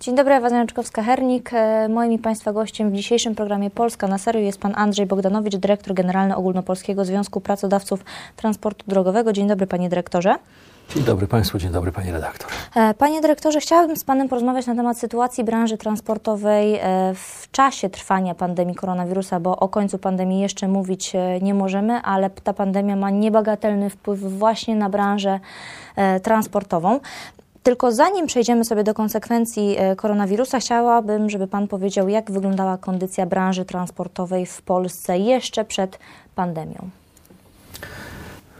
[0.00, 1.50] Dzień dobry, Ewa Zajączkowska-Hernik.
[1.52, 5.56] E, moim i Państwa gościem w dzisiejszym programie Polska na serio jest Pan Andrzej Bogdanowicz,
[5.56, 8.04] dyrektor generalny Ogólnopolskiego Związku Pracodawców
[8.36, 9.32] Transportu Drogowego.
[9.32, 10.34] Dzień dobry, Panie Dyrektorze.
[10.94, 12.50] Dzień dobry Państwu, dzień dobry Pani Redaktor.
[12.76, 16.80] E, panie Dyrektorze, chciałabym z Panem porozmawiać na temat sytuacji branży transportowej e,
[17.14, 21.12] w czasie trwania pandemii koronawirusa, bo o końcu pandemii jeszcze mówić
[21.42, 25.40] nie możemy, ale ta pandemia ma niebagatelny wpływ właśnie na branżę
[26.22, 27.00] transportową.
[27.62, 33.26] Tylko zanim przejdziemy sobie do konsekwencji e, koronawirusa, chciałabym, żeby Pan powiedział, jak wyglądała kondycja
[33.26, 35.98] branży transportowej w Polsce jeszcze przed
[36.34, 36.90] pandemią.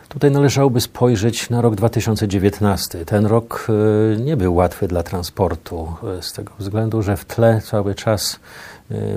[0.09, 3.05] Tutaj należałoby spojrzeć na rok 2019.
[3.05, 7.61] Ten rok e, nie był łatwy dla transportu, e, z tego względu, że w tle
[7.61, 8.41] cały czas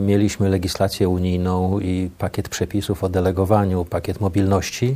[0.02, 4.96] mieliśmy legislację unijną i pakiet przepisów o delegowaniu, pakiet mobilności,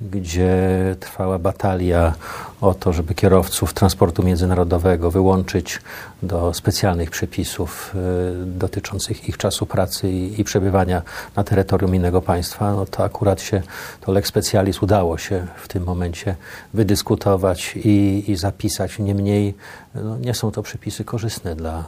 [0.00, 0.56] gdzie
[1.00, 2.14] trwała batalia
[2.60, 5.80] o to, żeby kierowców transportu międzynarodowego wyłączyć
[6.22, 7.94] do specjalnych przepisów
[8.42, 11.02] y, dotyczących ich czasu pracy i, przebywania
[11.36, 13.62] na terytorium innego państwa, no to akurat się,
[14.00, 16.36] to lex specialis udało się w tym momencie
[16.74, 18.98] wydyskutować i, i zapisać.
[18.98, 19.54] Niemniej
[19.94, 21.84] no, nie są to przepisy korzystne dla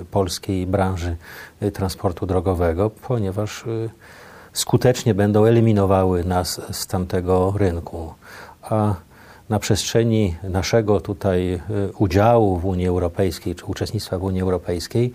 [0.00, 1.16] y, polskiej branży
[1.62, 3.64] y, transportu drogowego, ponieważ
[4.52, 8.14] skutecznie będą eliminowały nas z tamtego rynku.
[8.62, 8.94] A
[9.48, 15.12] na przestrzeni naszego tutaj y, udziału w Unii Europejskiej, czy uczestnictwa w Unii Europejskiej,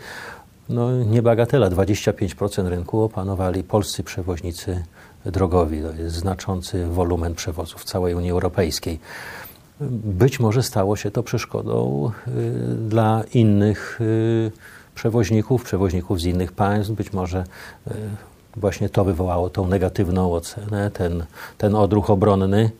[0.69, 4.83] no niebagatela, 25% rynku opanowali polscy przewoźnicy
[5.25, 5.81] drogowi.
[5.81, 8.99] To jest znaczący wolumen przewozów w całej Unii Europejskiej.
[10.03, 12.31] Być może stało się to przeszkodą y,
[12.75, 14.51] dla innych y,
[14.95, 17.43] przewoźników, przewoźników z innych państw, być może
[18.57, 21.25] właśnie to wywołało tą negatywną ocenę, ten,
[21.57, 22.71] ten odruch obronny.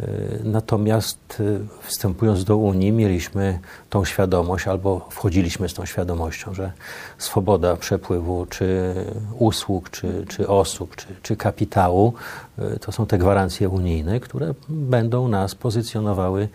[0.00, 3.58] Y, natomiast y, wstępując do Unii, mieliśmy
[3.90, 6.72] tą świadomość, albo wchodziliśmy z tą świadomością, że
[7.18, 8.94] swoboda przepływu czy
[9.38, 12.14] usług, czy, czy osób, czy, czy kapitału
[12.80, 16.48] to są te gwarancje unijne, które będą nas pozycjonowały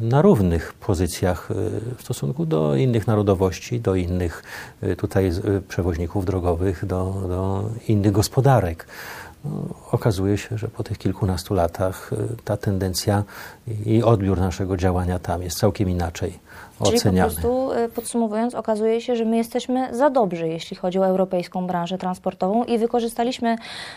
[0.00, 1.48] na równych pozycjach
[1.96, 4.42] w stosunku do innych narodowości, do innych
[4.98, 5.30] tutaj
[5.68, 8.86] przewoźników drogowych, do, do innych gospodarek.
[9.44, 9.50] No,
[9.90, 12.10] okazuje się, że po tych kilkunastu latach
[12.44, 13.24] ta tendencja
[13.86, 16.38] i odbiór naszego działania tam jest całkiem inaczej
[16.84, 21.06] Czyli po prostu y, podsumowując, okazuje się, że my jesteśmy za dobrzy, jeśli chodzi o
[21.06, 23.56] europejską branżę transportową i wykorzystaliśmy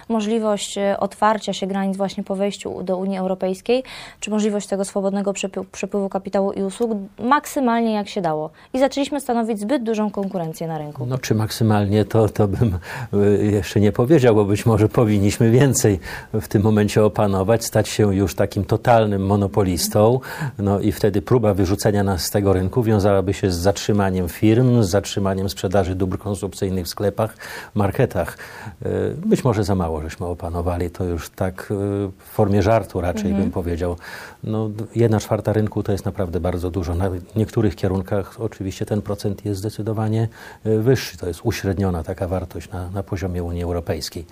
[0.10, 3.84] możliwość y, otwarcia się granic właśnie po wejściu do Unii Europejskiej,
[4.20, 5.34] czy możliwość tego swobodnego
[5.72, 8.50] przepływu kapitału i usług maksymalnie jak się dało.
[8.74, 11.06] I zaczęliśmy stanowić zbyt dużą konkurencję na rynku.
[11.06, 12.78] No czy maksymalnie, to, to bym
[13.14, 16.00] y, jeszcze nie powiedział, bo być może powinniśmy więcej
[16.34, 20.20] w tym momencie opanować, stać się już takim totalnym monopolistą,
[20.60, 24.84] no i wtedy próba wyrzucenia nas z tego rynku rynku wiązałaby się z zatrzymaniem firm,
[24.84, 27.38] z zatrzymaniem sprzedaży dóbr konsumpcyjnych w sklepach,
[27.76, 28.38] marketach.
[28.86, 28.90] E,
[29.26, 31.76] być może za mało żeśmy opanowali to już tak e,
[32.18, 33.42] w formie żartu raczej mhm.
[33.42, 33.96] bym powiedział.
[34.44, 36.96] No, jedna czwarta rynku to jest naprawdę bardzo dużo.
[36.96, 40.28] Na niektórych kierunkach oczywiście ten procent jest zdecydowanie
[40.64, 41.18] e, wyższy.
[41.18, 44.26] To jest uśredniona taka wartość na, na poziomie Unii Europejskiej.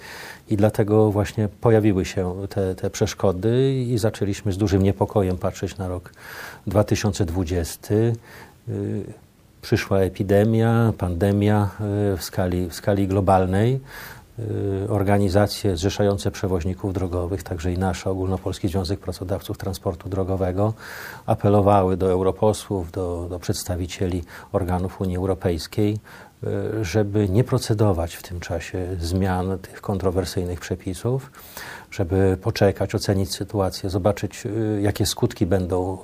[0.50, 5.88] I dlatego właśnie pojawiły się te, te przeszkody i zaczęliśmy z dużym niepokojem patrzeć na
[5.88, 6.14] rok
[6.68, 7.96] 2020.
[8.70, 9.14] Y,
[9.62, 11.70] przyszła epidemia, pandemia
[12.14, 13.80] y, w skali, w skali globalnej.
[14.86, 20.74] Y, organizacje zrzeszające przewoźników drogowych, także i nasze Ogólnopolski Związek Pracodawców Transportu Drogowego,
[21.26, 26.00] apelowały do europosłów, do, do przedstawicieli organów Unii Europejskiej,
[26.82, 31.32] żeby nie procedować w tym czasie zmian tych kontrowersyjnych przepisów,
[31.92, 34.44] żeby poczekać, ocenić sytuację, zobaczyć,
[34.82, 35.98] jakie skutki będą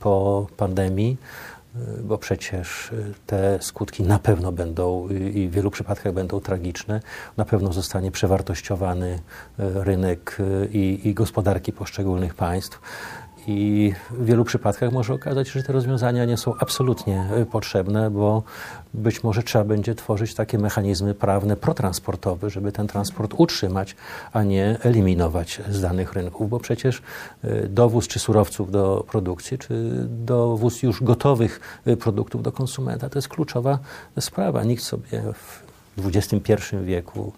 [0.00, 1.16] po pandemii
[2.02, 7.00] bo przecież y, te skutki na pewno będą i w wielu przypadkach będą tragiczne.
[7.36, 9.18] Na pewno zostanie przewartościowany y,
[9.58, 10.38] rynek
[10.72, 12.80] i, i gospodarki poszczególnych państw.
[13.50, 18.10] I w wielu przypadkach może okazać się, że te rozwiązania nie są absolutnie e, potrzebne,
[18.10, 18.42] bo
[18.94, 23.96] być może trzeba będzie tworzyć takie mechanizmy prawne protransportowe, żeby ten transport utrzymać,
[24.32, 27.02] a nie eliminować z danych rynków, bo przecież
[27.44, 33.18] e, dowóz czy surowców do produkcji, czy dowóz już gotowych e, produktów do konsumenta to
[33.18, 33.78] jest kluczowa
[34.20, 34.64] sprawa.
[34.64, 35.22] Nikt sobie
[35.96, 37.32] w XXI wieku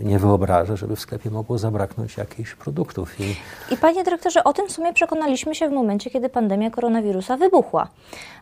[0.00, 3.20] nie wyobrażę, żeby w sklepie mogło zabraknąć jakichś produktów.
[3.20, 3.36] I,
[3.74, 7.88] I panie dyrektorze, o tym w sumie przekonaliśmy się w momencie, kiedy pandemia koronawirusa wybuchła.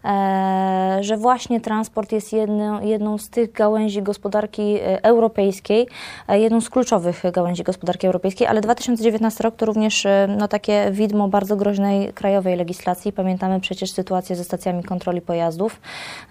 [0.04, 5.87] E, że właśnie transport jest jedną, jedną z tych gałęzi gospodarki e, europejskiej,
[6.28, 10.06] e, jedną z kluczowych gałęzi gospodarki europejskiej, ale 2019 rok to również
[10.38, 13.12] no, takie widmo bardzo groźnej krajowej legislacji.
[13.12, 15.81] Pamiętamy przecież sytuację ze stacjami kontroli pojazdów.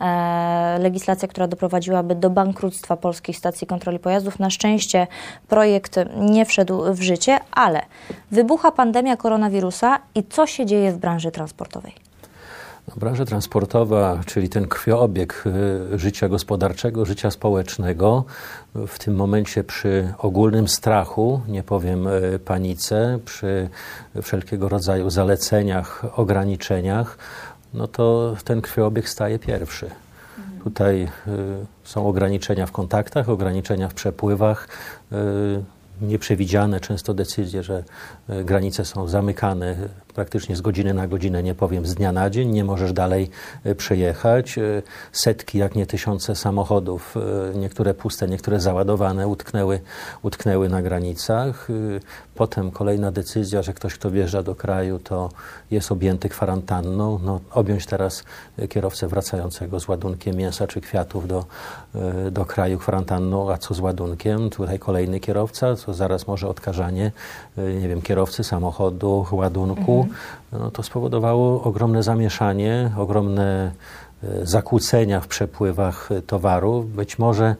[0.01, 4.39] E, legislacja, która doprowadziłaby do bankructwa polskich stacji kontroli pojazdów.
[4.39, 4.98] Na szczęście
[5.47, 7.81] projekt nie wszedł w życie, ale
[8.31, 11.93] wybucha pandemia koronawirusa i co się dzieje w branży transportowej?
[12.89, 15.43] No, branża transportowa, czyli ten krwiobieg
[15.93, 18.25] y, życia gospodarczego, życia społecznego,
[18.75, 23.69] w tym momencie przy ogólnym strachu, nie powiem y, panice, przy
[24.21, 27.17] wszelkiego rodzaju zaleceniach, ograniczeniach,
[27.73, 29.89] no to ten krwiobieg staje pierwszy.
[30.63, 31.07] Tutaj y,
[31.83, 34.67] są ograniczenia w kontaktach, ograniczenia w przepływach,
[36.01, 37.83] nieprzewidziane często decyzje, że
[38.45, 39.75] granice są zamykane
[40.13, 43.29] praktycznie z godziny na godzinę, nie powiem z dnia na dzień, nie możesz dalej
[43.63, 44.57] e, przejechać.
[44.57, 47.15] E, setki, jak nie tysiące samochodów,
[47.53, 49.79] e, niektóre puste, niektóre załadowane, utknęły,
[50.21, 51.67] utknęły na granicach.
[52.35, 55.29] Potem kolejna decyzja, że ktoś, kto wjeżdża do kraju, to
[55.71, 57.19] jest objęty kwarantanną.
[57.23, 58.23] No, objąć teraz
[58.69, 61.45] kierowcę wracającego z ładunkiem mięsa czy kwiatów do,
[62.31, 64.49] do kraju kwarantanną, a co z ładunkiem?
[64.49, 67.11] Tutaj kolejny kierowca, co zaraz może odkażanie,
[67.81, 69.98] nie wiem, kierowcy samochodu, ładunku.
[70.51, 73.71] No, to spowodowało ogromne zamieszanie, ogromne
[74.23, 77.55] e, zakłócenia w przepływach towarów, być może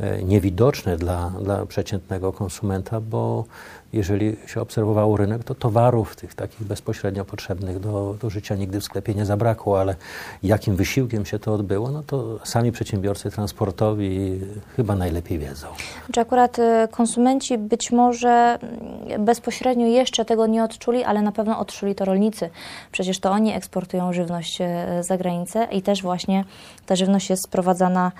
[0.00, 3.44] e, niewidoczne dla, dla przeciętnego konsumenta, bo
[3.92, 8.84] jeżeli się obserwowało rynek, to towarów tych takich bezpośrednio potrzebnych do, do życia nigdy w
[8.84, 9.94] sklepie nie zabrakło, ale
[10.42, 14.40] jakim wysiłkiem się to odbyło, no to sami przedsiębiorcy transportowi
[14.76, 15.66] chyba najlepiej wiedzą.
[16.12, 21.58] Czy akurat y, konsumenci być może mm, bezpośrednio jeszcze tego nie odczuli, ale na pewno
[21.58, 22.50] odczuli to rolnicy.
[22.92, 24.66] Przecież to oni eksportują żywność y,
[25.02, 26.44] za granicę i też właśnie
[26.86, 28.12] ta żywność jest sprowadzana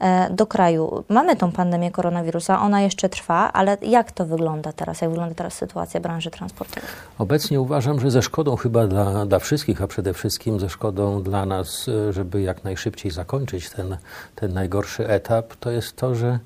[0.00, 1.04] e, do kraju.
[1.08, 5.00] Mamy tą pandemię koronawirusa, ona jeszcze trwa, ale jak to wygląda teraz?
[5.00, 6.90] Jak wygląda teraz sytuacja branży transportowej?
[7.18, 11.46] Obecnie uważam, że ze szkodą chyba dla, dla wszystkich, a przede wszystkim ze szkodą dla
[11.46, 13.96] nas, e, żeby jak najszybciej zakończyć ten,
[14.34, 16.38] ten najgorszy etap, to jest to, że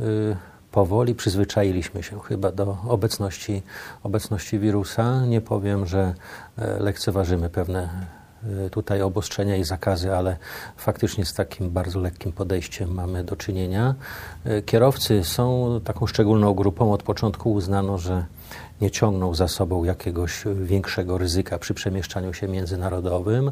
[0.00, 0.36] y,
[0.72, 3.62] powoli przyzwyczailiśmy się chyba do obecności,
[4.02, 5.26] obecności wirusa.
[5.26, 6.14] Nie powiem, że
[6.58, 7.88] e, lekceważymy pewne
[8.70, 10.36] tutaj obostrzenia i zakazy, ale
[10.76, 13.94] faktycznie z takim bardzo lekkim podejściem mamy do czynienia.
[14.46, 16.92] Y, kierowcy są taką szczególną grupą.
[16.92, 18.24] Od początku uznano, że
[18.80, 23.50] nie ciągną za sobą jakiegoś większego ryzyka przy przemieszczaniu się międzynarodowym.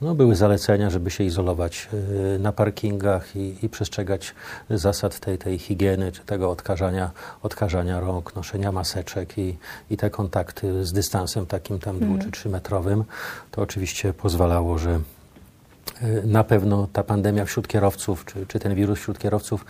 [0.00, 1.88] No, były zalecenia, żeby się izolować
[2.36, 4.34] y, na parkingach i, i przestrzegać
[4.70, 7.10] zasad tej, tej higieny, czy tego odkażania,
[7.42, 9.56] odkażania rąk, noszenia maseczek i,
[9.90, 13.04] i te kontakty z dystansem takim tam dwu czy trzymetrowym.
[13.50, 15.00] To oczywiście pozwalało, że
[16.24, 19.64] na pewno ta pandemia wśród kierowców, czy, czy, ten wirus wśród kierowców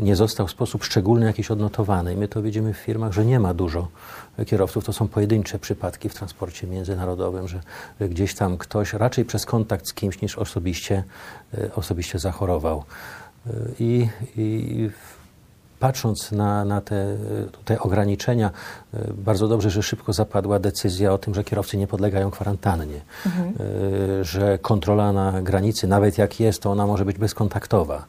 [0.00, 2.16] nie został w sposób szczególny jakiś odnotowany.
[2.16, 3.88] My to widzimy w firmach, że nie ma dużo
[4.46, 4.84] kierowców.
[4.84, 7.60] To są pojedyncze przypadki w transporcie międzynarodowym, że
[8.00, 11.04] gdzieś tam ktoś raczej przez kontakt z kimś niż osobiście,
[11.58, 12.84] e, osobiście zachorował.
[13.46, 14.90] E, I, i
[15.84, 17.16] patrząc na, na te,
[17.64, 18.50] te ograniczenia,
[18.94, 23.54] e, bardzo dobrze, że szybko zapadła decyzja o tym, że kierowcy nie podlegają kwarantannie, mhm.
[24.24, 28.04] że kontrola na granicy, nawet jak jest, to ona może być bezkontaktowa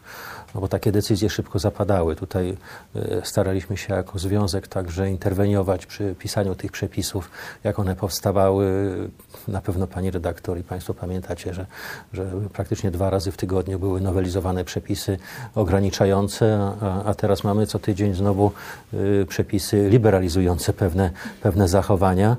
[0.55, 2.15] no bo takie decyzje szybko zapadały.
[2.15, 2.57] Tutaj
[2.95, 7.31] e, staraliśmy się jako związek także interweniować przy pisaniu tych przepisów,
[7.63, 8.65] jak one powstawały.
[9.47, 11.65] Na pewno pani redaktor i państwo pamiętacie, że,
[12.13, 15.17] że praktycznie dwa razy w tygodniu były nowelizowane przepisy
[15.55, 18.51] ograniczające, a, a teraz mamy co tydzień znowu
[18.93, 22.37] y, przepisy liberalizujące pewne, pewne zachowania.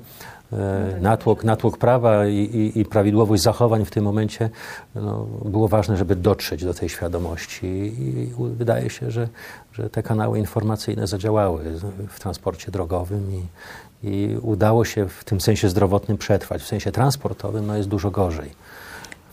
[0.53, 4.51] E, natłok, natłok prawa i, i, i, prawidłowość zachowań w tym momencie
[4.95, 9.29] no, było ważne, żeby dotrzeć do tej świadomości i wydaje się, że,
[9.73, 11.65] że te kanały informacyjne zadziałały
[12.09, 13.43] w transporcie drogowym i,
[14.09, 16.63] i udało się w tym sensie zdrowotnym przetrwać.
[16.63, 18.51] W sensie transportowym no, jest dużo gorzej.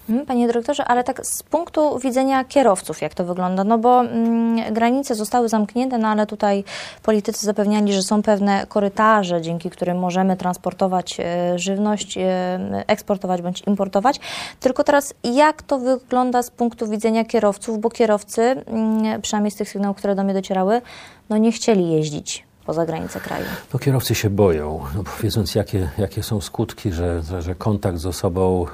[0.10, 3.63] Mhm, panie dyrektorze, ale tak z punktu widzenia kierowców, jak to wygląda?
[3.63, 6.63] No bo mm, granice zostały zamknięte, no ale tutaj
[7.03, 13.63] politycy zapewniali, że są pewne korytarze, dzięki którym możemy transportować e, żywność, e, eksportować bądź
[13.67, 14.19] importować.
[14.60, 17.79] Tylko teraz, jak to wygląda z punktu widzenia kierowców?
[17.79, 20.81] Bo kierowcy, mm, przynajmniej z tych sygnałów, które do mnie docierały,
[21.29, 23.46] no nie chcieli jeździć poza granicę kraju?
[23.74, 28.05] No, kierowcy się boją, no, wiedząc jakie, jakie są skutki, że, że, że kontakt z
[28.05, 28.65] osobą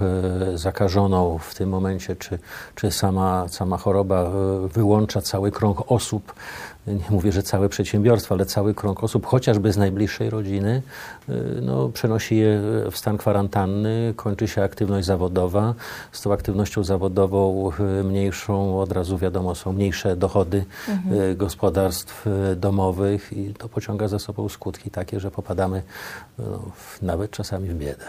[0.53, 2.39] e, zakażoną w tym momencie, czy,
[2.75, 6.33] czy sama, sama choroba e, wyłącza cały krąg osób,
[6.89, 10.81] nie mówię, że całe przedsiębiorstwo, ale cały krąg osób, chociażby z najbliższej rodziny,
[11.61, 15.73] no, przenosi je w stan kwarantanny, kończy się aktywność zawodowa.
[16.11, 17.71] Z tą aktywnością zawodową
[18.03, 21.37] mniejszą, od razu wiadomo, są mniejsze dochody mhm.
[21.37, 25.83] gospodarstw domowych i to pociąga za sobą skutki takie, że popadamy
[26.39, 26.59] no,
[27.01, 28.05] nawet czasami w biedę.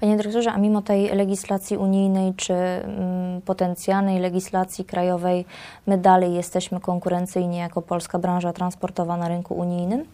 [0.00, 5.44] Panie dyrektorze, a mimo tej legislacji unijnej czy mm, potencjalnej legislacji krajowej,
[5.86, 10.04] my dalej jesteśmy konkurencyjni jako polska branża transportowa na rynku unijnym?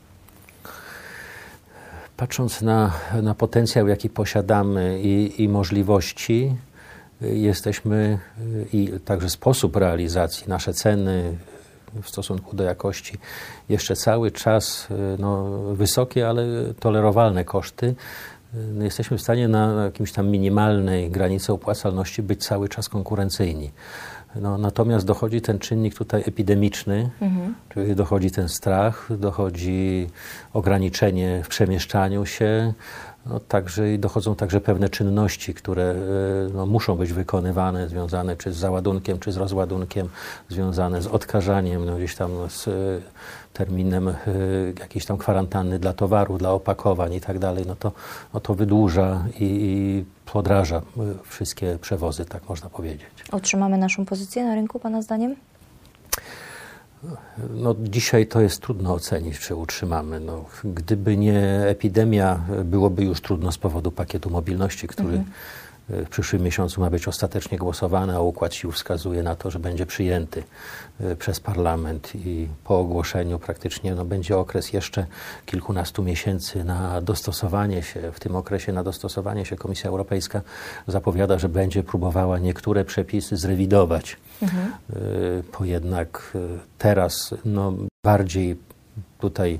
[2.16, 6.56] Patrząc na, na potencjał, jaki posiadamy i, i możliwości,
[7.20, 8.18] jesteśmy
[8.72, 11.36] i także sposób realizacji, nasze ceny
[12.02, 13.18] w stosunku do jakości,
[13.68, 14.88] jeszcze cały czas
[15.18, 16.44] no, wysokie, ale
[16.80, 17.94] tolerowalne koszty.
[18.54, 23.70] No, jesteśmy w stanie na jakimś tam minimalnej granicy opłacalności być cały czas konkurencyjni.
[24.40, 27.54] No, natomiast dochodzi ten czynnik tutaj epidemiczny, mhm.
[27.68, 30.06] czyli dochodzi ten strach, dochodzi
[30.52, 32.72] ograniczenie w przemieszczaniu się,
[33.28, 35.94] no, także dochodzą także pewne czynności, które e,
[36.54, 40.08] no, muszą być wykonywane, związane czy z załadunkiem, czy z rozładunkiem,
[40.48, 42.72] związane z odkażaniem, no, gdzieś tam z e,
[43.52, 44.14] terminem y,
[44.80, 47.92] jakiejś tam kwarantanny dla towaru, dla opakowań i tak dalej, no to,
[48.34, 50.82] no to wydłuża i, i podraża
[51.24, 53.08] wszystkie przewozy, tak można powiedzieć.
[53.32, 55.36] Utrzymamy naszą pozycję na rynku, Pana zdaniem?
[57.50, 60.20] No, dzisiaj to jest trudno ocenić, czy utrzymamy.
[60.20, 65.32] No, gdyby nie epidemia, byłoby już trudno z powodu pakietu mobilności, który mhm
[65.88, 69.86] w przyszłym miesiącu ma być ostatecznie głosowany, a układ sił wskazuje na to, że będzie
[69.86, 70.42] przyjęty
[71.00, 75.06] e, przez parlament i po ogłoszeniu praktycznie no, będzie okres jeszcze
[75.46, 78.12] kilkunastu miesięcy na dostosowanie się.
[78.12, 80.40] W tym okresie na dostosowanie się Komisja Europejska
[80.86, 84.16] zapowiada, że będzie próbowała niektóre przepisy zrewidować.
[84.42, 84.72] Mhm.
[85.58, 86.38] Bo jednak e,
[86.78, 87.72] teraz no,
[88.04, 88.56] bardziej
[89.18, 89.58] tutaj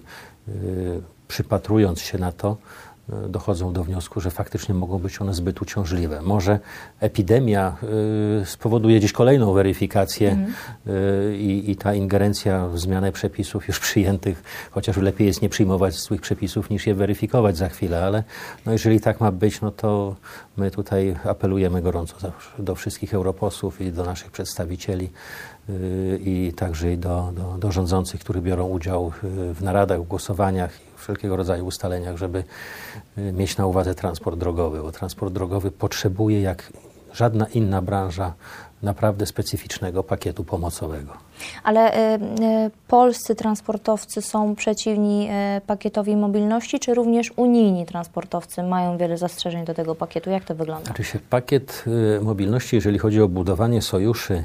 [1.28, 2.56] przypatrując się na to,
[3.28, 6.22] dochodzą do wniosku, że faktycznie mogą być one zbyt uciążliwe.
[6.22, 6.58] Może
[7.00, 7.76] epidemia
[8.42, 10.52] y, spowoduje gdzieś kolejną weryfikację mm.
[10.86, 16.20] y, i ta ingerencja w zmianę przepisów już przyjętych, chociaż lepiej jest nie przyjmować złych
[16.20, 18.24] przepisów niż je weryfikować za chwilę, ale
[18.66, 20.16] no jeżeli tak ma być, no to
[20.56, 25.10] my tutaj apelujemy gorąco do wszystkich europosłów i do naszych przedstawicieli
[25.68, 29.12] y, i także i do, do, do rządzących, którzy biorą udział
[29.54, 32.44] w naradach, w głosowaniach wszelkiego rodzaju ustaleniach, żeby
[33.18, 36.72] y, mieć na uwadze transport drogowy, bo transport drogowy potrzebuje, jak
[37.12, 38.34] żadna inna branża,
[38.82, 41.12] naprawdę specyficznego pakietu pomocowego.
[41.62, 48.96] Ale y, y, polscy transportowcy są przeciwni y, pakietowi mobilności, czy również unijni transportowcy mają
[48.98, 50.30] wiele zastrzeżeń do tego pakietu?
[50.30, 50.84] Jak to wygląda?
[50.84, 51.84] Znaczy się, pakiet
[52.18, 54.44] y, mobilności, jeżeli chodzi o budowanie sojuszy,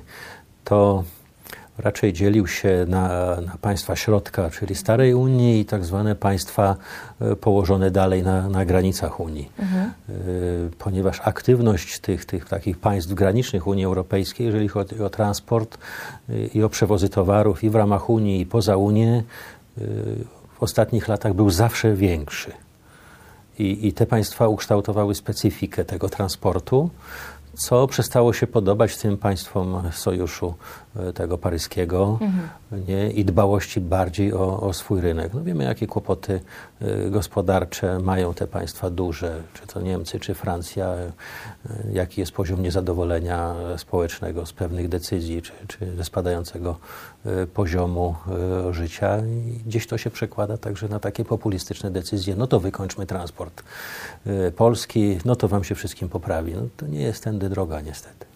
[0.63, 1.03] to
[1.77, 3.07] raczej dzielił się na,
[3.41, 6.75] na, państwa środka, czyli starej Unii i tak zwane państwa
[7.21, 9.51] e, położone dalej na, na granicach Unii.
[9.59, 9.83] Mhm.
[9.85, 10.13] E,
[10.79, 15.77] ponieważ aktywność tych, tych takich państw granicznych Unii Europejskiej, jeżeli chodzi o transport
[16.29, 19.23] e, i o przewozy towarów i w ramach Unii i poza Unię,
[20.59, 22.51] w ostatnich latach był zawsze większy.
[23.59, 26.89] I, I te państwa ukształtowały specyfikę tego transportu
[27.53, 30.53] co przestało się podobać tym państwom sojuszu
[31.15, 32.49] tego paryskiego mhm.
[32.87, 33.11] nie?
[33.11, 35.33] i dbałości bardziej o, o, swój rynek.
[35.33, 36.41] No wiemy, jakie kłopoty
[36.81, 41.11] e, gospodarcze mają te państwa duże, czy to Niemcy, czy Francja, e,
[41.93, 46.77] jaki jest poziom niezadowolenia społecznego z pewnych decyzji, czy, czy ze spadającego
[47.53, 48.15] poziomu
[48.71, 49.17] życia.
[49.19, 52.35] I gdzieś to się przekłada także na takie populistyczne decyzje.
[52.35, 53.63] No to wykończmy transport
[54.55, 56.53] polski, no to wam się wszystkim poprawi.
[56.53, 58.32] No to nie jest tędy droga niestety.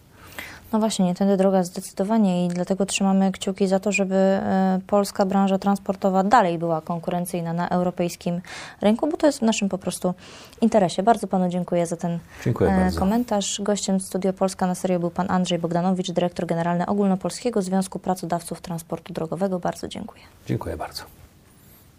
[0.72, 5.26] No właśnie, nie tędy droga zdecydowanie i dlatego trzymamy kciuki za to, żeby e, polska
[5.26, 8.40] branża transportowa dalej była konkurencyjna na europejskim
[8.80, 10.14] rynku, bo to jest w naszym po prostu
[10.60, 11.02] interesie.
[11.02, 13.60] Bardzo panu dziękuję za ten dziękuję e, komentarz.
[13.62, 19.12] Gościem Studio Polska na serio był pan Andrzej Bogdanowicz, dyrektor generalny Ogólnopolskiego Związku Pracodawców Transportu
[19.12, 19.58] Drogowego.
[19.58, 20.22] Bardzo dziękuję.
[20.46, 21.02] Dziękuję bardzo.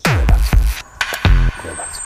[0.06, 0.50] Dziękuję bardzo.
[1.56, 1.99] Dziękuję bardzo.